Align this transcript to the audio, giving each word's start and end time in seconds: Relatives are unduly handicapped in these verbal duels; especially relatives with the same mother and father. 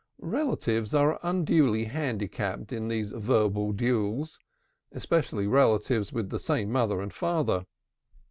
Relatives 0.23 0.95
are 0.95 1.19
unduly 1.21 1.85
handicapped 1.85 2.73
in 2.73 2.87
these 2.87 3.11
verbal 3.11 3.71
duels; 3.71 4.39
especially 4.91 5.45
relatives 5.45 6.11
with 6.11 6.31
the 6.31 6.39
same 6.39 6.71
mother 6.71 7.01
and 7.01 7.13
father. 7.13 7.65